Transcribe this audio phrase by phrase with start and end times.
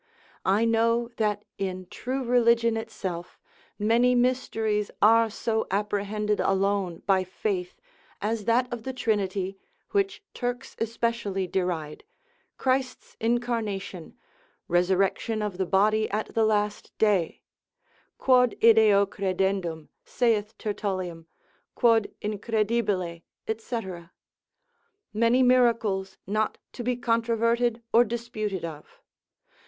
[0.47, 3.39] I know that in true religion itself,
[3.77, 7.79] many mysteries are so apprehended alone by faith,
[8.19, 9.59] as that of the Trinity,
[9.91, 12.03] which Turks especially deride,
[12.57, 14.17] Christ's incarnation,
[14.67, 17.41] resurrection of the body at the last day,
[18.17, 21.27] quod ideo credendum (saith Tertullian)
[21.75, 23.19] quod incredible,
[23.55, 23.79] &c.
[25.13, 28.99] many miracles not to be controverted or disputed of.